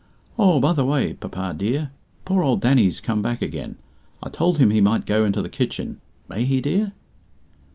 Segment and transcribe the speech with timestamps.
[0.39, 1.91] Oh, by the way, papa dear,
[2.25, 3.75] poor old Danny's come back again.
[4.23, 6.01] I told him he might go into the kitchen.
[6.27, 6.93] May he, dear?"